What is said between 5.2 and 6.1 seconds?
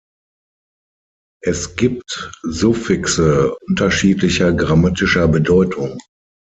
Bedeutung.